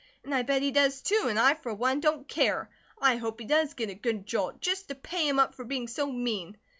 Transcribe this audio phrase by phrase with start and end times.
[0.23, 2.71] And I bet he does, too, and I, for one, don't care.
[2.99, 5.87] I hope he does get a good jolt, just to pay him up for being
[5.87, 6.57] so mean."